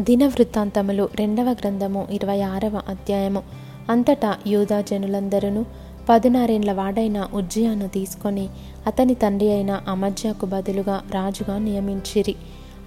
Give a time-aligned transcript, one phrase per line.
[0.00, 3.42] దిన వృత్తాంతములు రెండవ గ్రంథము ఇరవై ఆరవ అధ్యాయము.
[3.90, 5.64] అంతటా యూదా జనులందరూ
[6.08, 8.48] పదినారేండ్ల వాడైన ఉజ్జయాను తీసుకొని
[8.86, 12.34] అతని తండ్రి అయిన అమజ్యాకు బదులుగా రాజుగా నియమించిరి.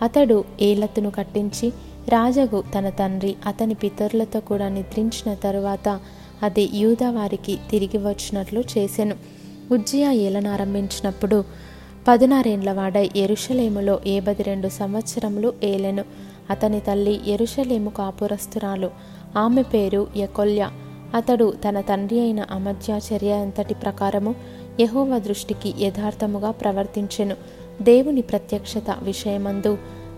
[0.02, 1.70] అతడు ఏలత్తును కట్టించి
[2.10, 6.00] రాజగు తన తండ్రి అతని పితరులతో కూడా నిద్రించిన తరువాత
[6.44, 9.16] అది యూదా వారికి తిరిగి వచ్చినట్లు చేసెను.
[9.72, 11.44] ఉజ్జియా ఏలనారంభించినప్పుడు
[12.08, 16.04] పదినారేండ్ల వాడై ఎరుషలేములో ఏబది రెండు సంవత్సరములు ఏలెను.
[16.50, 18.90] అతని తల్లి ఎరుషలేము కాపురస్తురాలు.
[19.38, 20.70] ఆమె పేరు యకొల్య.
[21.16, 24.36] అతడు తన తండ్రి అయిన అమధ్యాచర్య అంతటి ప్రకారము
[24.80, 27.36] యహోవ దృష్టికి యథార్థముగా ప్రవర్తించెను.
[27.82, 29.78] దేవుని ప్రత్యక్షత విషయమందు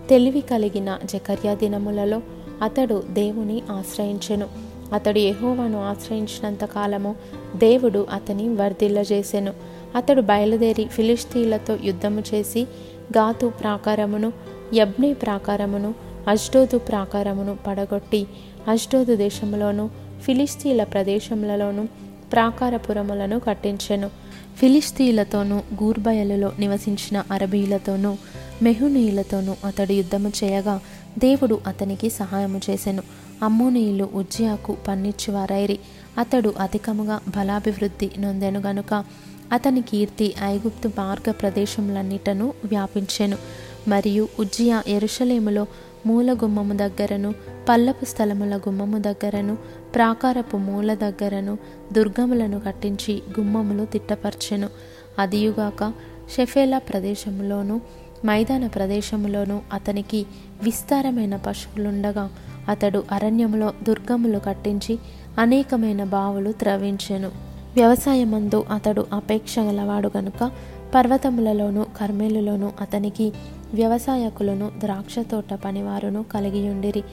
[0.09, 2.21] తెలివి కలిగిన జకర్యా దినములలో
[2.61, 4.75] అతడు దేవుని ఆశ్రయించెను.
[4.93, 7.15] అతడు యహోవాను ఆశ్రయించినంత కాలము
[7.55, 9.53] దేవుడు అతని వర్ధిల్లజేసెను
[9.95, 12.61] అతడు బయలుదేరి ఫిలిస్తీన్లతో యుద్ధము చేసి
[13.17, 14.33] గాతు ప్రాకారమును
[14.73, 15.93] యబ్నే ప్రాకారమును
[16.27, 18.27] అష్డోదు ప్రాకారమును పడగొట్టి
[18.67, 19.89] అష్డోదు దేశంలోను
[20.21, 21.87] ఫిలిస్తీన్ల ప్రదేశములలోను
[22.33, 24.09] ప్రాకారపురములను కట్టించెను.
[24.57, 28.15] ఫిలిస్తీన్లతోనూ గూర్బయలులో నివసించిన అరబీలతోనూ
[28.61, 30.81] మెహునీయులతోనూ అతడు యుద్ధము చేయగా
[31.19, 33.03] దేవుడు అతనికి సహాయము చేసెను.
[33.43, 35.79] అమ్మోనీయులు ఉజ్జియాకు పన్నిచ్చివారైరి.
[36.17, 39.03] అతడు అధికముగా బలాభివృద్ధి నొందెను గనుక
[39.51, 43.37] అతని కీర్తి ఐగుప్తు మార్గ ప్రదేశములన్నిటను వ్యాపించెను.
[43.87, 45.67] మరియు ఉజ్జియా ఎరుషలేములో
[46.05, 47.33] మూల గుమ్మము దగ్గరను
[47.69, 49.57] పల్లపు స్థలముల గుమ్మము దగ్గరను
[49.95, 51.57] ప్రాకారపు మూల దగ్గరను
[51.93, 54.69] దుర్గములను కట్టించి గుమ్మములు తిట్టపర్చెను.
[55.19, 55.93] అదియుగాక
[56.35, 57.81] షెఫేలా ప్రదేశములోను
[58.25, 60.25] మైదాన ప్రదేశములోను అతనికి
[60.63, 62.29] విస్తారమైన పశువులుండగా
[62.69, 64.99] అతడు అరణ్యములో దుర్గములు కట్టించి
[65.39, 67.31] అనేకమైన బావులు త్రవించెను.
[67.75, 70.51] వ్యవసాయమందు అతడు అపేక్ష గలవాడు గనుక
[70.95, 73.33] పర్వతములలోను కర్మేలులోను అతనికి
[73.73, 77.03] వ్యవసాయకులను ద్రాక్ష తోట పనివారును కలిగియుండిరి.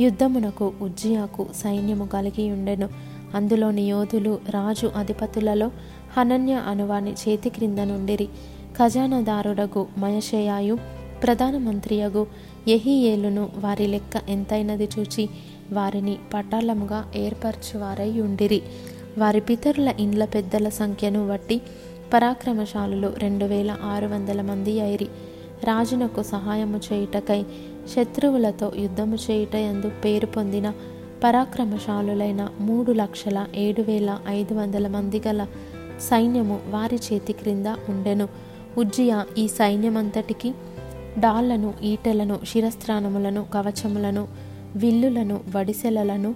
[0.00, 2.88] యుద్ధమునకు ఉజ్జియాకు సైన్యము కలిగియుండెను.
[3.34, 5.70] అందులోని యోధులు రాజు అధిపతులలో
[6.16, 8.28] హనన్య అనువాని చేతి క్రింద నుండిరి.
[8.78, 10.78] ఖజానాదారుడగు మయషయాయు
[11.22, 12.26] ప్రధానమంత్రియగు
[12.68, 15.28] ఎహియేలును వారి లెక్క ఎంతైనది చూచి
[15.72, 18.62] వారిని పటాలముగా ఏర్పరచువారై ఉండిరి.
[19.18, 21.60] వారి పితరుల ఇండ్ల పెద్దల సంఖ్యను బట్టి
[22.12, 25.08] పరాక్రమశాలులు రెండు వేల ఆరు వందల మంది అయిరి.
[25.64, 27.42] రాజునకు సహాయము చేయుటకై
[27.96, 30.72] శత్రువులతో యుద్ధము చేయుట ఎందు పేరు పొందిన
[31.24, 35.46] పరాక్రమశాలులైన మూడు లక్షల ఏడు వేల ఐదు వందల మంది గల
[36.00, 38.28] సైన్యము వారి చేతి క్రింద ఉండెను.
[38.78, 40.50] ఉజ్జియా ఈ సైన్యమంతటికి
[41.18, 44.28] డాళ్ళను ఈటెలను శిరస్త్రాణములను కవచములను
[44.76, 46.34] విల్లులను వడిసెలలను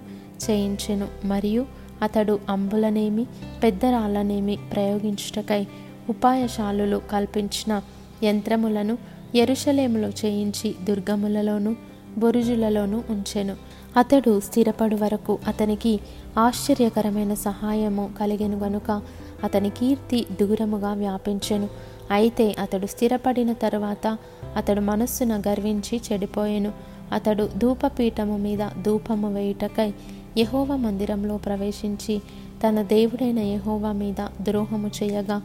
[0.49, 1.07] చేయించెను.
[1.25, 1.65] మరియు
[2.01, 3.25] అతడు అంబులనేమి
[3.63, 5.67] పెద్ద రాళ్ళనేమి ప్రయోగించుటకై
[6.09, 7.81] ఉపాయశాలులు కల్పించిన
[8.23, 8.97] యంత్రములను
[9.35, 11.75] ఎరుషలేములో చేయించి దుర్గములలోను
[12.17, 13.55] బొరుజులలోనూ ఉంచెను.
[13.97, 15.99] అతడు స్థిరపడు వరకు అతనికి
[16.37, 19.01] ఆశ్చర్యకరమైన సహాయము కలిగెను గనుక
[19.43, 21.69] అతని కీర్తి దూరముగా వ్యాపించెను.
[22.11, 24.17] అయితే అతడు స్థిరపడిన తరువాత
[24.55, 26.71] అతడు మనస్సున గర్వించి చెడిపోయెను.
[27.11, 29.93] అతడు ధూపపీఠము మీద ధూపము వేయుటకై
[30.37, 32.21] యహోవ మందిరంలో ప్రవేశించి
[32.67, 35.41] తన దేవుడైన యహోవా మీద ద్రోహము చేయగా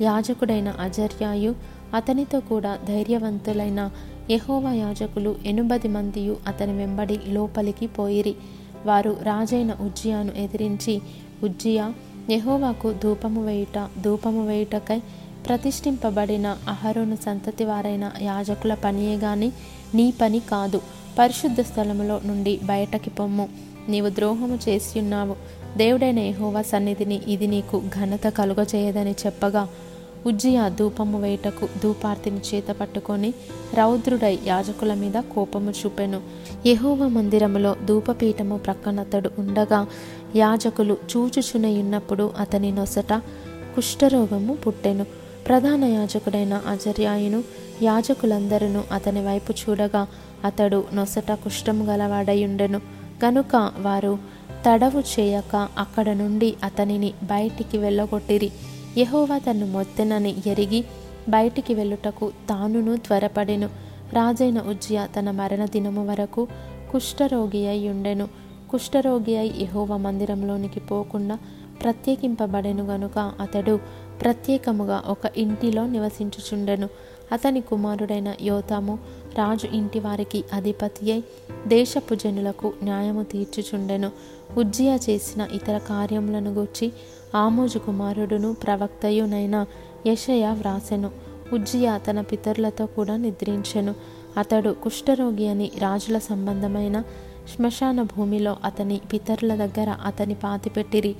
[0.00, 1.54] యాజకుడైన అజర్యాయు
[1.94, 3.90] అతనితో కూడా ధైర్యవంతులైన
[4.30, 8.34] యహోవా యాజకులు ఎనుబది మందియు అతని వెంబడి లోపలికి పోయిరి.
[8.86, 11.00] వారు రాజైన ఉజ్జియాను ఎదిరించి
[11.42, 11.92] ఉజ్జియా
[12.30, 15.02] యహోవాకు ధూపము వేయుట ధూపము వేయుటకై
[15.46, 19.52] ప్రతిష్ఠింపబడిన అహరోను సంతతి వారైన యాజకుల పనియే గాని
[19.94, 20.80] నీ పని కాదు.
[21.18, 23.48] పరిశుద్ధ స్థలములో నుండి బయటకి పొమ్ము.
[23.88, 25.36] నీవు ద్రోహము చేసి ఉన్నావు
[25.76, 29.68] దేవుడైన యహోవా సన్నిధిని ఇది నీకు ఘనత కలుగజేయదని చెప్పగా
[30.26, 33.34] ఉజ్జియా ధూపము వేటకు ధూపార్తిని చేత పట్టుకొని
[33.74, 36.20] రౌద్రుడై యాజకుల మీద కోపము చూపెను.
[36.66, 39.86] యహోవ మందిరములో ధూపపీఠము ప్రక్కనతడు ఉండగా
[40.36, 43.12] యాజకులు చూచుచునయున్నప్పుడు అతని నొసట
[43.74, 45.06] కుష్ఠరోగము పుట్టెను.
[45.48, 47.44] ప్రధాన యాజకుడైన అజర్యాయును
[47.82, 50.06] యాజకులందరూ అతని వైపు చూడగా
[50.44, 52.80] అతడు నొసట కుష్ఠము గలవాడయుండెను.
[53.22, 54.18] కనుక వారు
[54.66, 58.50] తడవు చేయక అక్కడ నుండి అతనిని బయటికి వెళ్ళగొట్టిరి.
[58.98, 60.84] యహోవా తను మొత్తెనని ఎరిగి
[61.28, 63.66] బయటికి వెళ్ళుటకు తానును త్వరపడెను.
[64.12, 66.48] రాజైన ఉజ్జియ తన మరణ దినము వరకు
[66.92, 68.28] కుష్ఠరోగి అయి ఉండెను.
[68.70, 71.38] కుష్ఠరోగి అయి యహోవ మందిరంలోనికి పోకుండా
[71.82, 73.80] ప్రత్యేకింపబడెను గనుక అతడు
[74.20, 76.88] ప్రత్యేకముగా ఒక ఇంటిలో నివసించుచుండెను.
[77.32, 78.98] అతని కుమారుడైన యోతాము
[79.38, 81.24] రాజు ఇంటి వారికి అధిపతి అయి
[81.66, 84.10] దేశపు జనులకు న్యాయము తీర్చుచుండెను.
[84.58, 86.92] ఉజ్జియా చేసిన ఇతర కార్యములను గూర్చి
[87.34, 89.66] ఆమోజు కుమారుడును ప్రవక్తయునైన
[90.06, 91.10] యషయ వ్రాసెను.
[91.52, 93.94] ఉజ్జియా తన పితరులతో కూడా నిద్రించెను.
[94.36, 97.02] అతడు కుష్ఠరోగి అని రాజుల సంబంధమైన
[97.56, 101.16] శ్మశాన భూమిలో అతని పితరుల దగ్గర అతని పాతిపెట్టిరి.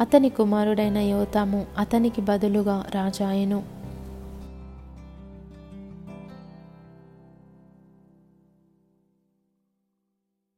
[0.00, 3.83] అతని కుమారుడైన యోతాము అతనికి బదులుగా రాజాయను.